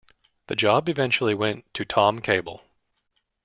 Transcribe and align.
The 0.47 0.55
job 0.55 0.89
eventually 0.89 1.35
went 1.35 1.71
to 1.75 1.85
Tom 1.85 2.21
Cable. 2.21 2.63